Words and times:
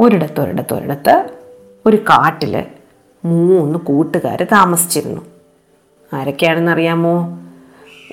ഒരിടത്ത് 0.00 0.40
ഒരിടത്ത് 0.40 0.74
ഒരിടത്ത് 0.74 1.30
ഒരു 1.86 1.96
കാട്ടിൽ 1.96 2.64
മൂന്ന് 3.24 3.78
കൂട്ടുകാർ 3.78 4.46
താമസിച്ചിരുന്നു. 4.52 5.22
ആരൊക്കെയാണെന്ന് 6.12 6.70
അറിയാമോ 6.70 7.38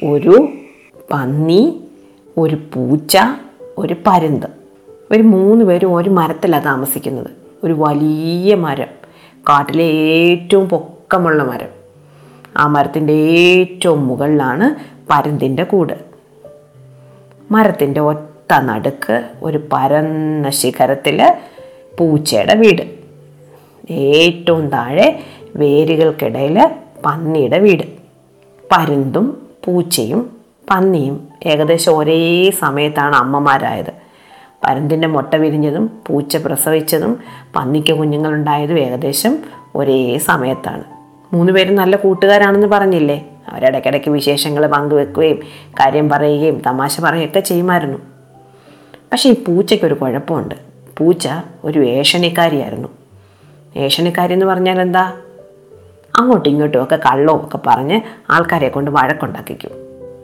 ഒരു 0.04 0.50
പന്നി 1.12 1.84
ഒരു 2.38 2.57
പൂച്ച 2.73 3.18
ഒരു 3.78 3.96
പരുന്ത്. 4.07 4.47
ഒരു 5.12 5.23
മൂന്ന് 5.23 5.65
പേരും 5.65 5.96
ഒരു 5.96 6.10
മരത്തിലാണ് 6.10 6.66
താമസിക്കുന്നത്. 6.66 7.30
ഒരു 7.64 7.76
വലിയ 7.80 8.55
മരം. 8.55 8.88
കാട്ടിലെ 9.50 9.84
ഏറ്റവും 9.84 10.70
പൊക്കമുള്ള 10.70 11.43
മരം. 11.43 11.68
ആ 12.57 12.68
മരത്തിന്റെ 12.68 13.14
ഏറ്റവും 13.14 14.07
മുകളിലാണ് 14.07 14.75
പരുന്തിന്റെ 15.09 15.64
കൂട്. 15.64 15.93
മരത്തിന്റെ 17.52 18.00
ഒറ്റ 18.00 18.54
നടുക്ക് 18.54 19.30
ഒരു 19.43 19.68
പരന്ന 19.73 20.50
ശിഖരത്തിൽ 20.50 21.36
പൂച്ചയുടെ 22.00 22.55
വീട്. 22.55 22.99
ഏറ്റവും 23.94 24.67
താഴെ 24.67 25.20
വേരുകൾക്കിടയിൽ 25.55 26.70
പന്നിയുടെ 27.05 27.59
വീട്. 27.59 27.84
പരുന്തും 28.71 29.48
പൂച്ചയും 29.66 30.38
പന്നിയും 30.70 31.27
ഏകദേശം 31.45 31.98
ഒരേ 31.98 32.49
സമയത്താണ് 32.49 33.16
അമ്മമാരായത്. 33.16 33.93
പരുന്തിന്റെ 34.63 35.07
മുട്ട 35.07 35.34
വിരിഞ്ഞതും 35.34 35.91
പൂച്ച 36.07 36.38
പ്രസവിച്ചതും 36.38 37.20
പന്നിക്ക് 37.55 37.93
കുഞ്ഞുങ്ങളുണ്ടായതും 37.93 38.79
ഏകദേശം 38.79 39.40
ഒരേ 39.76 40.18
സമയത്താണ്. 40.18 40.84
മൂന്ന് 41.34 41.54
പേരും 41.54 41.76
നല്ല 41.76 41.95
കൂട്ടുകാരാണെന്ന് 41.95 42.68
പറഞ്ഞില്ലേ? 42.68 43.26
അവരിടയ്ക്കിടയ്ക്ക് 43.48 44.09
വിശേഷങ്ങൾ 44.09 44.68
പങ്കുവെക്കുകയും 44.68 45.40
കാര്യം 45.73 46.09
പറയുകയും 46.09 46.62
തമാശ 46.66 47.02
പറയുകയൊക്കെ 47.02 47.40
ചെയ്യുമായിരുന്നു. 47.40 47.98
പക്ഷേ 49.12 49.29
ഈ 49.29 49.43
പൂച്ചയ്ക്കൊരു 49.43 49.93
കുഴപ്പമുണ്ട്. 49.93 50.69
പൂച്ച 50.99 51.30
ഒരു 51.63 51.80
ഏഷണിക്കാരിയായിരുന്നു. 51.80 52.89
ഏഷണിക്കാരി 53.76 54.34
എന്ന് 54.34 54.45
പറഞ്ഞാൽ 54.45 54.82
എന്താ? 54.82 55.13
അങ്ങോട്ടും 56.15 56.49
ഇങ്ങോട്ടും 56.49 56.84
ഒക്കെ 56.84 56.96
കള്ളവും 56.96 57.46
ഒക്കെ 57.46 57.60
പറഞ്ഞ് 57.68 58.01
ആൾക്കാരെ 58.29 58.70
കൊണ്ട് 58.70 58.91
വഴക്കുണ്ടാക്കിക്കും. 58.91 59.71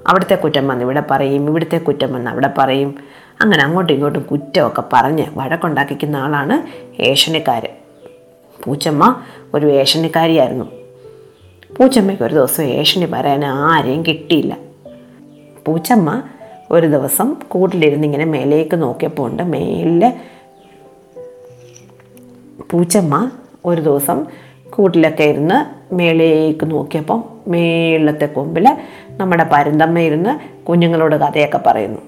അവിടുത്തെ 0.07 0.35
കുറ്റം 0.35 0.67
വന്ന് 0.67 0.83
ഇവിടെ 0.83 1.03
പറയും 1.11 1.49
ഇവിടുത്തെ 1.49 1.77
കുറ്റം 1.77 2.13
വന്ന് 2.13 2.31
അവിടെ 2.31 2.49
പറയും. 2.57 2.95
അങ്ങനെ 3.41 3.63
അങ്ങോട്ടും 3.63 3.93
ഇങ്ങോട്ടും 3.93 4.21
കുറ്റമൊക്കെ 4.31 4.83
പറഞ്ഞ് 4.93 5.25
വഴക്കുണ്ടാക്കിക്കുന്ന 5.33 6.15
ആളാണ് 6.15 6.67
ഏഷണിക്കാരൻ. 7.01 7.69
പൂച്ചമ്മ 8.63 9.21
ഒരു 9.53 9.65
ഏഷണിക്കാരിയായിരുന്നു. 9.65 10.65
പൂച്ചമ്മയ്ക്ക് 11.77 12.23
ഒരു 12.23 12.33
ദിവസം 12.33 12.63
ഏഷണി 12.63 13.05
പറയാൻ 13.05 13.45
ആരെയും 13.45 14.03
കിട്ടിയില്ല. 14.05 14.57
പൂച്ചമ്മ 15.65 16.21
ഒരു 16.71 16.87
ദിവസം 16.87 17.35
കൂട്ടിലിരുന്ന് 17.47 18.05
ഇങ്ങനെ 18.07 18.25
മേലേക്ക് 18.25 18.81
നോക്കിയപ്പോൾ 18.81 19.29
ഉണ്ട് 19.29 19.43
മേലെ 19.43 20.34
പൂച്ചമ്മ 22.75 23.31
ഒരു 23.65 23.81
ദിവസം 23.81 24.25
കൂട്ടിലൊക്കെ 24.69 25.23
ഇരുന്ന് 25.23 25.57
മേളിലേക്ക് 25.93 26.71
നോക്കിയപ്പം 26.71 27.23
മേളത്തെ 27.47 28.25
കൊമ്പിൽ 28.25 28.77
നമ്മുടെ 29.09 29.49
പരുന്തമ്മ 29.51 29.99
ഇരുന്ന് 29.99 30.63
കുഞ്ഞുങ്ങളോട് 30.65 31.15
കഥയൊക്കെ 31.15 31.57
പറയുന്നു. 31.57 32.01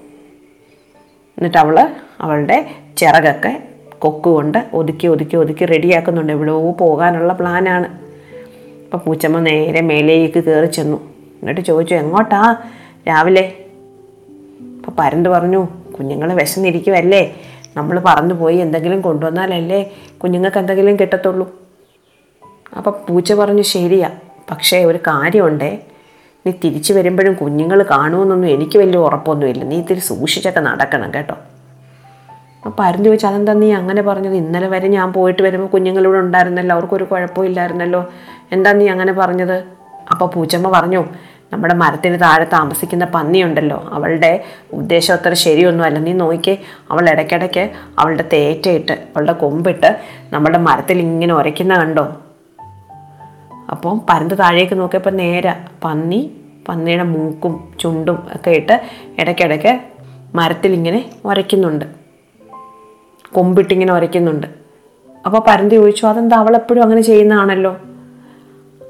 എന്നിട്ട് 1.38 1.58
അവൾ 1.58 1.88
അവളുടെ 2.20 2.66
ചിറകൊക്കെ 2.96 3.62
കൊക്കുകൊണ്ട് 3.98 4.66
ഒതുക്കി 4.72 5.06
ഒതുക്കി 5.06 5.36
ഒതുക്കി 5.36 5.64
റെഡിയാക്കുന്നുണ്ട്. 5.64 6.32
എവിടെയോ 6.32 6.70
പോകാനുള്ള 6.70 7.32
പ്ലാനാണ്. 7.32 7.86
അപ്പോൾ 8.84 8.98
പൂച്ചമ്മ 8.98 9.40
നേരെ 9.40 9.80
മേലേക്ക് 9.80 10.44
കയറി 10.44 10.66
ചെന്നു. 10.66 10.96
എന്നിട്ട് 11.40 11.60
ചോദിച്ചു 11.60 11.94
എങ്ങോട്ടാ? 11.94 12.56
രാവിലെ? 13.08 13.52
അപ്പോൾ 14.78 14.92
പരന്ത് 14.98 15.28
പറഞ്ഞു 15.28 15.68
കുഞ്ഞുങ്ങൾ 15.98 16.32
വിശന്നിരിക്കുമല്ലേ 16.32 17.34
നമ്മൾ 17.78 18.02
പറഞ്ഞു 18.06 18.34
പോയി 18.34 18.56
എന്തെങ്കിലും 18.56 19.00
കൊണ്ടുവന്നാലല്ലേ 19.00 19.80
കുഞ്ഞുങ്ങൾക്ക് 20.22 20.58
എന്തെങ്കിലും 20.58 20.96
കിട്ടത്തുള്ളൂ. 20.96 21.46
അപ്പം 22.76 22.94
പൂച്ച 23.08 23.32
പറഞ്ഞു 23.32 23.62
ശരിയാ. 23.62 24.10
പക്ഷേ 24.50 24.84
ഒരു 24.84 24.98
കാര്യമുണ്ടേ. 24.98 25.78
നീ 26.46 26.52
തിരിച്ചു 26.64 26.92
വരുമ്പോഴും 26.92 27.34
കുഞ്ഞുങ്ങൾ 27.34 27.82
കാണുമെന്നൊന്നും 27.82 28.48
എനിക്ക് 28.48 28.78
വലിയ 28.78 28.98
ഉറപ്പൊന്നുമില്ല. 28.98 29.64
നീ 29.64 29.76
ഇത്തിരി 29.76 29.98
സൂക്ഷിച്ചൊക്കെ 29.98 30.60
നടക്കണം 30.60 31.14
കേട്ടോ. 31.14 31.34
അപ്പം 32.66 32.84
അരുന്ന് 32.84 33.04
ചോദിച്ചു 33.04 33.26
അതെന്താ 33.26 33.52
നീ 33.52 33.72
അങ്ങനെ 33.72 34.02
പറഞ്ഞത്? 34.02 34.34
ഇന്നലെ 34.34 34.68
വരെ 34.68 34.88
ഞാൻ 34.88 35.12
പോയിട്ട് 35.12 35.42
വരുമ്പോൾ 35.42 35.68
കുഞ്ഞുങ്ങളിവിടെ 35.68 36.18
ഉണ്ടായിരുന്നല്ലോ. 36.18 36.76
അവർക്കൊരു 36.76 37.04
കുഴപ്പമില്ലായിരുന്നല്ലോ. 37.04 38.08
എന്താ 38.52 38.72
നീ 38.72 38.88
അങ്ങനെ 38.88 39.12
പറഞ്ഞത്? 39.12 39.64
അപ്പോൾ 40.10 40.26
പൂച്ചമ്മ 40.26 40.80
പറഞ്ഞു 40.80 41.04
നമ്മുടെ 41.52 41.74
മരത്തിന് 41.74 42.20
താഴെ 42.20 42.44
താമസിക്കുന്ന 42.44 43.04
പന്നിയുണ്ടല്ലോ. 43.04 43.88
അവളുടെ 43.92 44.44
ഉദ്ദേശം 44.72 45.14
അത്ര 45.14 45.34
ശരിയൊന്നുമല്ല. 45.34 45.98
നീ 45.98 46.12
നോക്കിക്കേ 46.12 46.58
അവൾ 46.90 47.10
ഇടയ്ക്കിടയ്ക്ക് 47.10 47.70
അവളുടെ 47.98 48.24
തേറ്റയിട്ട് 48.32 48.92
അവളുടെ 48.92 49.32
കൊമ്പിട്ട് 49.32 50.00
നമ്മുടെ 50.32 50.58
മരത്തിൽ 50.58 50.98
ഇങ്ങനെ 50.98 51.34
ഉരയ്ക്കുന്ന 51.34 51.78
കണ്ടോ? 51.78 52.16
അപ്പോൾ 53.70 54.00
പരന്ത് 54.10 54.38
താഴേക്ക് 54.38 54.74
നോക്കിയപ്പോൾ 54.74 55.10
നേരെ 55.10 55.54
പന്നി 55.84 56.32
പന്നിയുടെ 56.68 57.02
മൂക്കും 57.02 57.72
ചുണ്ടും 57.80 58.26
ഒക്കെ 58.34 58.50
ഇട്ട് 58.50 58.80
ഇടയ്ക്കിടയ്ക്ക് 59.18 59.80
മരത്തിൽ 60.34 60.72
ഇങ്ങനെ 60.72 61.10
ഉരയ്ക്കുന്നുണ്ട്. 61.24 61.84
കൊമ്പിട്ടിങ്ങനെ 63.34 63.92
ഉരയ്ക്കുന്നുണ്ട്. 63.92 64.46
അപ്പോൾ 65.26 65.44
പരന്തി 65.48 65.74
ചോദിച്ചു 65.74 66.06
അതെന്താ 66.06 66.36
അവളെപ്പോഴും 66.36 66.82
അങ്ങനെ 66.82 67.00
ചെയ്യുന്നതാണല്ലോ? 67.00 67.76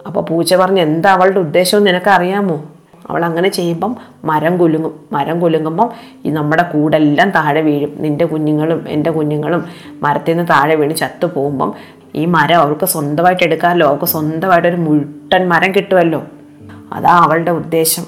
അപ്പോൾ 0.08 0.20
പൂച്ച 0.20 0.54
പറഞ്ഞു 0.54 0.80
എന്താ 0.80 1.12
അവളുടെ 1.12 1.38
ഉദ്ദേശം 1.38 1.84
നിനക്കറിയാമോ? 1.84 2.64
അവൾ 3.10 3.24
അങ്ങനെ 3.24 3.48
ചെയ്യുമ്പം 3.48 3.96
മരം 4.24 4.58
കുലുങ്ങും 4.58 5.00
മരം 5.12 5.40
കുലുങ്ങുമ്പം 5.40 5.90
ഈ 6.24 6.30
നമ്മുടെ 6.30 6.62
കൂടെല്ലാം 6.62 7.30
താഴെ 7.30 7.60
വീഴും. 7.60 7.92
നിന്റെ 7.98 8.24
കുഞ്ഞുങ്ങളും 8.24 8.88
എന്റെ 8.88 9.10
കുഞ്ഞുങ്ങളും 9.10 9.64
മരത്തിൽ 10.02 10.32
നിന്ന് 10.32 10.48
താഴെ 10.48 10.74
വീണ് 10.74 10.94
ചത്തു 10.94 11.26
പോകുമ്പം 11.26 11.74
ഈ 12.14 12.24
മരം 12.24 12.58
അവർക്ക് 12.58 12.86
സ്വന്തമായിട്ട് 12.86 13.44
എടുക്കാമല്ലോ. 13.44 13.86
അവർക്ക് 13.86 14.04
സ്വന്തമായിട്ടൊരു 14.04 14.76
മുട്ടൻ 14.76 15.48
മരം 15.48 15.74
കിട്ടുമല്ലോ. 15.74 16.24
അതാ 16.92 17.10
അവളുടെ 17.10 17.50
ഉദ്ദേശം. 17.50 18.06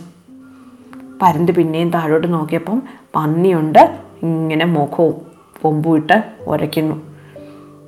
പരുന്ത് 1.23 1.53
പിന്നെയും 1.53 1.91
താഴോട്ട് 1.91 2.33
നോക്കിയപ്പം 2.33 2.83
പന്നിയുണ്ട് 3.17 3.99
ഇങ്ങനെ 4.23 4.65
മുഖവും 4.65 5.15
കൊമ്പുമിട്ട് 5.63 6.23
ഉരയ്ക്കുന്നു 6.47 7.03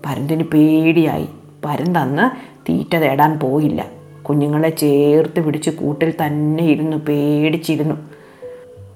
പരുന്തിന് 0.07 0.43
പേടിയായി. 0.43 1.29
പരുന്തന്ന് 1.65 2.53
തീറ്റ 2.69 2.97
തേടാൻ 2.97 3.39
പോയില്ല. 3.39 4.02
കുഞ്ഞുങ്ങളെ 4.29 4.71
ചേർത്ത് 4.71 5.41
പിടിച്ച് 5.41 5.71
കൂട്ടിൽ 5.71 6.15
തന്നെ 6.27 6.65
ഇരുന്നു 6.65 6.97
പേടിച്ചിരുന്നു. 6.97 7.95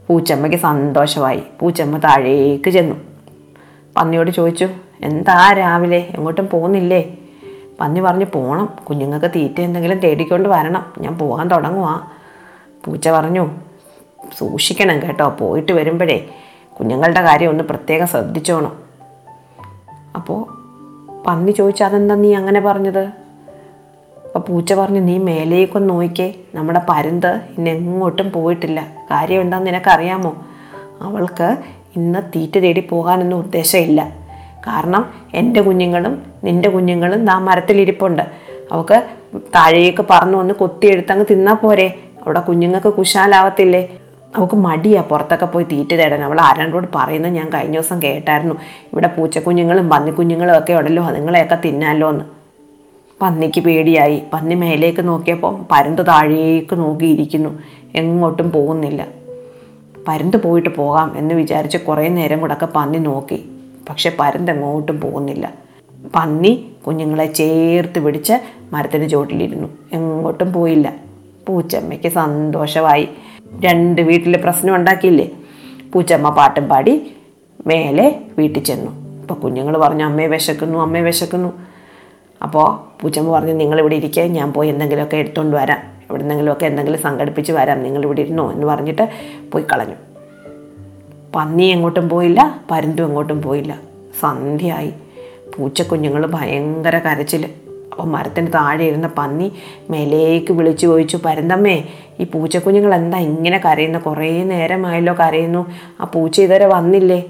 പൂച്ചമ്മയ്ക്ക് 0.09 0.59
സന്തോഷമായി. 0.59 1.43
പൂച്ചമ്മ 1.61 1.99
താഴേക്ക് 1.99 2.71
ചെന്നു. 2.71 2.97
പന്നിയോട് 3.97 4.31
ചോദിച്ചു 4.31 4.69
എന്താ 5.01 5.53
രാവിലെ? 5.53 5.97
എങ്ങോട്ടും 5.97 6.49
പോകുന്നില്ലേ? 6.49 7.17
പന്നി 7.81 8.01
പറഞ്ഞു 8.01 8.27
പോകണം 8.35 8.69
കുഞ്ഞുങ്ങൾക്ക് 8.89 9.27
തീറ്റ 9.27 9.61
എന്തെങ്കിലും 9.61 9.99
തേടിക്കൊണ്ട് 9.99 10.49
വരണം. 10.49 10.93
ഞാൻ 10.99 11.19
പോകാൻ 11.19 11.49
തുടങ്ങുവാ. 11.49 12.01
പൂച്ച 12.85 13.09
പറഞ്ഞു 13.09 13.51
സൂക്ഷിക്കണം 14.39 15.03
കേട്ടോ. 15.03 15.29
പോയിട്ട് 15.29 15.73
വരുമ്പോഴേ 15.73 16.29
കുഞ്ഞുങ്ങളുടെ 16.79 17.21
കാര്യം 17.21 17.51
ഒന്ന് 17.51 17.65
പ്രത്യേകം 17.65 18.07
ശ്രദ്ധിച്ചോണം. 18.07 18.77
അപ്പോൾ 20.15 20.67
പന്നി 21.27 21.51
ചോദിച്ചാൽ 21.51 21.87
അതെന്താ 21.87 22.15
നീ 22.15 22.35
അങ്ങനെ 22.35 22.61
പറഞ്ഞത്? 22.61 23.26
അപ്പോൾ 24.37 24.53
പൂച്ച 24.53 24.73
പറഞ്ഞു 24.73 25.01
നീ 25.01 25.19
മേലേക്കൊന്ന് 25.19 25.91
നോക്കിക്കേ. 25.91 26.35
നമ്മുടെ 26.55 26.81
പരുന്ത് 26.89 27.27
ഇന്ന് 27.27 27.71
എങ്ങോട്ടും 27.71 28.33
പോയിട്ടില്ല. 28.33 28.87
കാര്യം 29.11 29.41
എന്താണെന്ന് 29.41 29.71
നിനക്കറിയാമോ? 29.71 30.45
അവൾക്ക് 31.01 31.57
ഇന്ന് 31.97 32.23
തീറ്റ 32.37 32.59
തേടി 32.59 32.81
പോകാനൊന്നും 32.81 33.37
ഉദ്ദേശമില്ല. 33.37 34.13
കാരണം 34.67 35.11
എന്റെ 35.35 35.63
കുഞ്ഞുങ്ങളും 35.63 36.23
നിന്റെ 36.45 36.69
കുഞ്ഞുങ്ങളും 36.69 37.25
നാ 37.25 37.39
മരത്തിലിരിപ്പുണ്ട്. 37.39 38.23
അവൾക്ക് 38.73 39.07
താഴേക്ക് 39.55 40.05
പറന്നു 40.11 40.39
വന്ന് 40.39 40.55
കൊത്തിയെടുത്തങ്ങ് 40.55 41.25
തിന്നാൽ 41.31 41.55
പോരെ. 41.55 41.99
അവിടെ 42.27 42.41
കുഞ്ഞുങ്ങൾക്ക് 42.41 42.89
കുശാലാവത്തില്ലേ? 42.89 43.89
അവൾക്ക് 44.37 44.55
മടിയാണ് 44.55 45.07
പുറത്തൊക്കെ 45.07 45.47
പോയി 45.47 45.65
തീറ്റ 45.65 45.95
തേടാൻ. 45.95 46.25
അവൾ 46.25 46.41
ആരാണ്ടോട് 46.41 46.87
പറയുന്നത് 46.95 47.33
ഞാൻ 47.33 47.49
കഴിഞ്ഞ 47.49 47.73
ദിവസം 47.73 48.03
കേട്ടായിരുന്നു. 48.03 48.55
ഇവിടെ 48.93 49.07
പൂച്ചക്കുഞ്ഞുങ്ങളും 49.07 49.89
പന്നിക്കുഞ്ഞുങ്ങളും 49.89 50.59
ഒക്കെ 50.59 50.73
ഉണ്ടല്ലോ. 50.73 51.05
അതുങ്ങളെയൊക്കെ 51.05 51.59
തിന്നാലോ 51.65 52.11
എന്ന് 52.11 52.36
പന്നിക്ക് 53.23 53.61
പേടിയായി. 53.61 54.23
പന്നി 54.33 54.55
മേലേക്ക് 54.55 55.09
നോക്കിയപ്പോൾ 55.09 55.65
പരുന്ത് 55.71 56.07
താഴേക്ക് 56.07 56.75
നോക്കിയിരിക്കുന്നു. 56.75 57.59
എങ്ങോട്ടും 57.95 58.53
പോകുന്നില്ല. 58.53 59.07
പരുന്ത് 60.09 60.37
പോയിട്ട് 60.37 60.69
പോകാം 60.69 61.19
എന്ന് 61.19 61.35
വിചാരിച്ച് 61.35 61.79
കുറേ 61.79 62.09
നേരം 62.09 62.41
കൂടെയൊക്കെ 62.41 62.67
പന്നി 62.67 62.99
നോക്കി. 62.99 63.49
പക്ഷെ 63.89 64.13
പരുന്ത് 64.21 64.53
എങ്ങോട്ടും 64.53 65.01
പോകുന്നില്ല. 65.01 65.55
പന്നി 66.15 66.67
കുഞ്ഞുങ്ങളെ 66.87 67.27
ചേർത്ത് 67.33 67.99
പിടിച്ച് 67.99 68.33
മരത്തിന് 68.73 69.09
ചോട്ടിലിരുന്നു 69.09 69.69
എങ്ങോട്ടും 69.93 70.53
പോയില്ല. 70.53 70.95
പൂച്ചമ്മയ്ക്ക് 71.49 72.09
സന്തോഷമായി. 72.09 73.09
രണ്ട് 73.65 74.01
വീട്ടിൽ 74.01 74.37
പ്രശ്നം 74.37 74.75
ഉണ്ടാക്കിയില്ലേ? 74.75 75.31
പൂച്ചമ്മ 75.93 76.29
പാട്ടും 76.29 76.69
പാടി 76.69 77.17
മേലെ 77.67 78.21
വീട്ടിൽ 78.39 78.63
ചെന്നു. 78.65 79.21
അപ്പോൾ 79.21 79.35
കുഞ്ഞുങ്ങൾ 79.35 79.79
പറഞ്ഞു 79.79 80.05
അമ്മയെ 80.05 80.27
വിശക്കുന്നു 80.27 80.79
അമ്മയെ 80.79 81.03
വിശക്കുന്നു. 81.03 81.53
അപ്പോൾ 82.43 83.01
പൂച്ചമ്മ 83.03 83.31
പറഞ്ഞു 83.33 83.53
നിങ്ങളിവിടെ 83.53 83.95
ഇരിക്കുക 83.95 84.23
ഞാൻ 84.23 84.53
പോയി 84.53 84.69
എന്തെങ്കിലുമൊക്കെ 84.69 85.17
എടുത്തുകൊണ്ട് 85.17 85.57
വരാം. 85.57 85.79
എവിടെന്നെങ്കിലുമൊക്കെ 86.11 86.67
എന്തെങ്കിലും 86.67 87.01
സംഘടിപ്പിച്ച് 87.01 87.53
വരാം. 87.53 87.83
നിങ്ങളിവിടെ 87.83 88.21
ഇരുന്നോ 88.21 88.53
എന്ന് 88.53 88.67
പറഞ്ഞിട്ട് 88.67 89.09
പോയി 89.53 89.65
കളഞ്ഞു. 89.73 89.95
പന്നി 91.35 91.65
എങ്ങോട്ടും 91.65 92.09
പോയില്ല 92.09 92.61
പരുന്തും 92.71 93.05
എങ്ങോട്ടും 93.05 93.43
പോയില്ല. 93.43 93.81
സന്ധ്യയായി. 94.21 94.93
പൂച്ചക്കുഞ്ഞുങ്ങൾ 95.57 96.27
ഭയങ്കര 96.27 96.99
കരച്ചിൽ 96.99 97.51
അപ്പോൾ 97.91 98.03
മരത്തിന് 98.03 98.47
താഴെ 98.47 98.85
ഇരുന്ന 98.85 99.07
പന്നി 99.07 99.53
മേലേക്ക് 99.91 100.53
വിളിച്ചു 100.53 100.87
ചോദിച്ചു 100.87 101.17
പരന്തമ്മേ 101.17 101.85
ഈ 102.21 102.25
പൂച്ചക്കുഞ്ഞുങ്ങൾ 102.25 102.95
എന്താ 102.95 103.19
ഇങ്ങനെ 103.19 103.61
കരയുന്നത് 103.65 104.03
കുറേ 104.03 104.45
നേരമായല്ലോ 104.45 105.15
കരയുന്നു. 105.15 105.67
ആ 106.01 106.05
പൂച്ച 106.05 106.41
ഇതുവരെ 106.41 106.67
വന്നില്ലേ? 106.67 107.25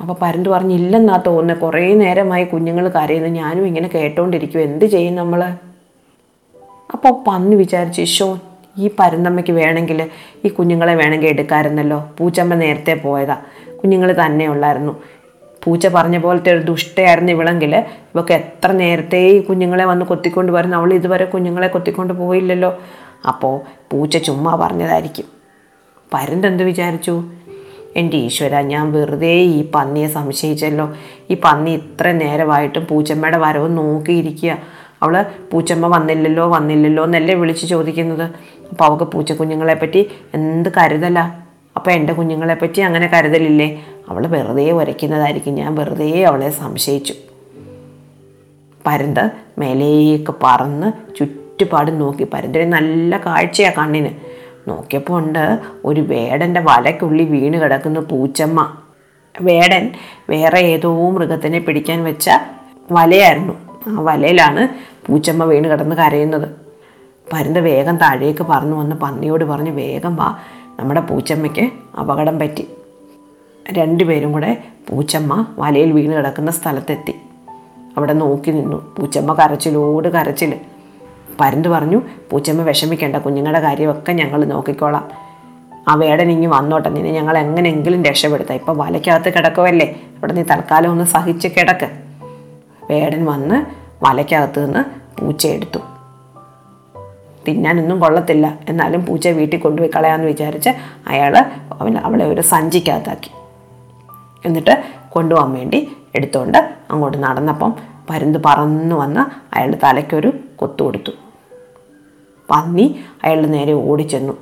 അപ്പോൾ 0.00 0.16
പരന്ത് 0.22 0.48
പറഞ്ഞു 0.48 0.74
ഇല്ലെന്നാ 0.74 1.22
തോന്നുന്നത് 1.26 1.58
കുറേ 1.58 1.94
നേരമായി 1.94 2.44
കുഞ്ഞുങ്ങൾ 2.44 2.88
കരയുന്നു. 2.88 3.28
ഞാനും 3.28 3.66
ഇങ്ങനെ 3.66 3.88
കേട്ടോണ്ടിരിക്കും 3.88 4.60
എന്ത് 4.60 4.84
ചെയ്യും 4.84 5.14
നമ്മൾ 5.14 5.42
അപ്പോൾ 6.94 7.24
പന്നി 7.26 7.56
വിചാരിച്ചു 7.56 8.00
ഈശോ 8.00 8.38
ഈ 8.78 8.90
പരന്തമ്മയ്ക്ക് 8.98 9.52
വേണമെങ്കിൽ 9.52 10.10
ഈ 10.44 10.48
കുഞ്ഞുങ്ങളെ 10.48 10.94
വേണമെങ്കിൽ 10.94 11.28
എടുക്കാമായിരുന്നല്ലോ 11.28 12.08
പൂച്ചമ്മ 12.18 12.54
നേരത്തെ 12.54 12.94
പോയതാ. 12.94 13.36
കുഞ്ഞുങ്ങൾ 13.82 14.12
തന്നെ 14.26 14.46
ഉള്ളായിരുന്നു. 14.48 14.96
പൂച്ച 15.64 15.86
പറഞ്ഞ 15.86 16.18
പോലത്തെ 16.18 16.52
ഒരു 16.52 16.62
ദുഷ്ടയായിരുന്നു 16.62 17.32
ഇവളെങ്കിൽ 17.32 17.76
ഇവൾക്ക് 17.76 18.34
എത്ര 18.34 18.72
നേരത്തെ 18.72 19.16
ഈ 19.16 19.42
കുഞ്ഞുങ്ങളെ 19.42 19.84
വന്ന് 19.84 20.06
കൊത്തിക്കൊണ്ട് 20.06 20.52
വരുന്നു 20.52 20.76
അവൾ 20.76 20.94
ഇതുവരെ 20.94 21.24
കുഞ്ഞുങ്ങളെ 21.24 21.68
കൊത്തിക്കൊണ്ട് 21.68 22.12
പോയില്ലല്ലോ. 22.12 22.78
അപ്പോൾ 23.28 23.60
പൂച്ച 23.90 24.16
ചുമ്മാ 24.16 24.54
പറഞ്ഞതായിരിക്കും. 24.54 25.24
പരന്തെന്ത് 26.14 26.62
വിചാരിച്ചു? 26.62 27.24
എന്റെ 27.96 28.16
ഈശ്വര 28.16 28.60
ഞാൻ 28.60 28.92
വെറുതെ 28.92 29.32
ഈ 29.32 29.70
പന്നിയെ 29.70 30.06
സംശയിച്ചല്ലോ. 30.06 30.94
ഈ 31.30 31.36
പന്നി 31.44 31.70
ഇത്ര 31.70 32.12
നേരമായിട്ടും 32.12 32.86
പൂച്ചമ്മയുടെ 32.90 33.36
വരവ് 33.36 33.76
നോക്കിയിരിക്കുക. 33.76 34.58
അവൾ 35.02 35.22
പൂച്ചമ്മ 35.52 35.86
വന്നില്ലല്ലോ 35.86 36.48
വന്നില്ലല്ലോ 36.48 37.04
എന്നല്ലേ 37.04 37.34
വിളിച്ച് 37.34 37.66
ചോദിക്കുന്നത്. 37.66 38.30
അപ്പോൾ 38.70 38.84
അവൾക്ക് 38.84 39.04
പൂച്ചക്കുഞ്ഞുങ്ങളെ 39.04 39.74
പറ്റി 39.74 40.10
എന്ത് 40.34 40.68
കരുതല? 40.68 41.18
അപ്പോൾ 41.76 41.90
എന്റെ 41.90 42.12
കുഞ്ഞുങ്ങളെ 42.12 42.54
പറ്റി 42.54 42.80
അങ്ങനെ 42.80 43.06
കരുതലില്ലേ? 43.06 43.84
അവൾ 44.08 44.26
വെറുതെ 44.26 44.70
ഉരയ്ക്കുന്നതായിരിക്കും 44.70 45.54
ഞാൻ 45.54 45.74
വെറുതെ 45.74 46.24
അവളെ 46.24 46.50
സംശയിച്ചു. 46.50 47.14
പരുന്ത് 48.86 49.30
മേലേക്ക് 49.58 50.34
പറന്ന് 50.42 51.16
ചുറ്റുപാടും 51.16 51.98
നോക്കി. 51.98 52.26
പരുന്തിന് 52.34 52.72
നല്ല 52.72 53.16
കാഴ്ചയാണ് 53.26 53.74
കണ്ണിന്. 53.76 54.29
നോക്കിയപ്പോൾ 54.68 55.18
ഉണ്ട് 55.18 55.58
ഒരു 55.84 56.00
വേടന്റെ 56.00 56.60
വലയ്ക്കുള്ളിൽ 56.60 57.28
വീണ് 57.28 57.54
കിടക്കുന്ന 57.54 58.00
പൂച്ചമ്മ. 58.00 58.76
വേടൻ 59.40 59.92
വേറെ 60.30 60.58
ഏതോ 60.60 61.10
മൃഗത്തിനെ 61.10 61.58
പിടിക്കാൻ 61.58 62.04
വെച്ച 62.04 62.30
വലയായിരുന്നു. 62.92 63.54
ആ 63.86 64.00
വലയിലാണ് 64.00 64.68
പൂച്ചമ്മ 65.06 65.44
വീണ് 65.44 65.64
കിടന്ന് 65.64 65.96
കരയുന്നത്. 65.96 66.48
പരുന്ത് 67.32 67.60
വേഗം 67.60 67.96
താഴേക്ക് 67.96 68.42
പറന്നു 68.42 68.76
വന്ന് 68.76 68.96
പന്നിയോട് 68.96 69.44
പറഞ്ഞ് 69.44 69.70
വേഗം 69.70 70.16
വാ 70.16 70.38
നമ്മുടെ 70.80 71.00
പൂച്ചമ്മയ്ക്ക് 71.00 71.70
അപകടം 72.00 72.38
പറ്റി. 72.38 72.68
രണ്ടുപേരും 73.72 74.32
കൂടെ 74.32 74.58
പൂച്ചമ്മ 74.88 75.46
വലയിൽ 75.58 75.92
വീണ് 75.92 76.12
കിടക്കുന്ന 76.12 76.50
സ്ഥലത്തെത്തി. 76.50 77.14
അവിടെ 77.96 78.12
നോക്കി 78.12 78.50
നിന്നു. 78.50 78.94
പൂച്ചമ്മ 78.98 79.32
കരച്ചിലോട് 79.32 80.08
കരച്ചിൽ 80.08 80.54
പരുന്ത് 81.40 81.68
പറഞ്ഞു 81.68 82.02
പൂച്ചമ്മ 82.30 82.62
വിഷമിക്കേണ്ട 82.62 83.16
കുഞ്ഞുങ്ങളുടെ 83.16 83.60
കാര്യമൊക്കെ 83.60 84.12
ഞങ്ങൾ 84.12 84.44
നോക്കിക്കോളാം. 84.44 85.08
ആ 85.88 85.94
വേടൻ 85.94 86.30
ഇങ്ങി 86.30 86.46
വന്നോട്ടെ 86.46 86.88
നിന്നെ 86.88 87.12
ഞങ്ങൾ 87.12 87.38
എങ്ങനെയെങ്കിലും 87.38 88.04
രക്ഷപ്പെടുത്താം. 88.04 88.54
ഇപ്പം 88.54 88.78
വലയ്ക്കകത്ത് 88.78 89.34
കിടക്കുമല്ലേ 89.34 90.02
അവിടെ 90.16 90.32
നീ 90.32 90.42
തൽക്കാലം 90.42 90.90
ഒന്ന് 90.90 91.04
സഹിച്ച് 91.04 91.48
കിടക്ക്. 91.48 91.90
വേടൻ 92.90 93.24
വന്ന് 93.24 93.66
വലയ്ക്കകത്ത് 94.04 94.66
നിന്ന് 94.66 94.82
പൂച്ച 95.20 95.46
എടുത്തു. 95.46 95.78
തിന്നാനൊന്നും 97.48 98.00
കൊള്ളത്തില്ല 98.00 98.58
എന്നാലും 98.68 99.06
പൂച്ച 99.06 99.28
വീട്ടിൽ 99.28 99.58
കൊണ്ടുപോയി 99.58 99.90
കളയാമെന്ന് 99.96 100.26
വിചാരിച്ച് 100.26 100.70
അയാൾ 101.06 101.36
അവൻ 101.80 101.98
അവളെ 101.98 102.24
ഒരു 102.24 102.40
സഞ്ചിക്കകത്താക്കി. 102.40 103.30
എന്നിട്ട് 104.44 104.84
കൊണ്ടുപോകാൻ 105.10 105.52
വേണ്ടി 105.52 105.92
എടുത്തുകൊണ്ട് 106.14 106.70
അങ്ങോട്ട് 106.90 107.18
നടന്നപ്പം 107.18 107.74
പരുന്ത് 108.10 108.38
പറന്നു 108.46 108.96
വന്ന് 108.96 109.54
അയാളുടെ 109.56 109.78
തലയ്ക്കൊരു 109.84 110.32
കൊത്തു 110.56 110.82
കൊടുത്തു. 110.82 111.10
പന്നി 112.50 113.00
അയാളുടെ 113.24 113.46
നേരെ 113.46 113.72
ഓടിച്ചെന്നു. 113.72 114.32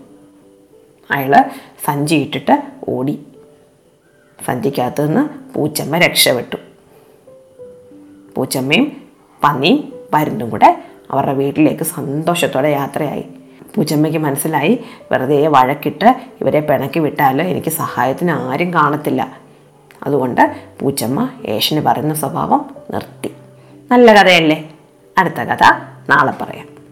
അയാൾ 1.11 1.45
സഞ്ചി 1.85 2.15
ഇട്ടിട്ട് 2.15 2.63
ഓടി. 2.89 3.19
സഞ്ചിക്കകത്ത് 4.47 5.07
നിന്ന് 5.07 5.55
പൂച്ചമ്മ 5.55 5.99
രക്ഷപ്പെട്ടു. 5.99 6.57
പൂച്ചമ്മയും 8.37 8.97
പന്നിയും 9.45 9.93
പരുന്തും 10.13 10.51
കൂടെ 10.51 10.85
അവരുടെ 11.11 11.33
വീട്ടിലേക്ക് 11.33 11.85
സന്തോഷത്തോടെ 11.85 12.69
യാത്രയായി. 12.69 13.25
പൂച്ചമ്മയ്ക്ക് 13.75 14.19
മനസ്സിലായി 14.19 14.85
വെറുതെ 15.13 15.47
വഴക്കിട്ട് 15.47 16.15
ഇവരെ 16.41 16.61
പിണക്കി 16.61 16.99
വിട്ടാൽ 16.99 17.43
എനിക്ക് 17.43 17.69
സഹായത്തിന് 17.69 18.31
ആരും 18.31 18.75
കാണത്തില്ല. 18.75 19.39
അതുകൊണ്ട് 20.03 20.57
പൂച്ചമ്മ 20.81 21.29
യേശന് 21.49 21.81
പറയുന്ന 21.81 22.15
സ്വഭാവം 22.15 22.71
നിർത്തി. 22.91 23.31
നല്ല 23.91 24.23
കഥയല്ലേ? 24.23 24.71
അടുത്ത 25.19 25.35
കഥ 25.35 25.63
നാളെ 26.09 26.33
പറയാം. 26.41 26.78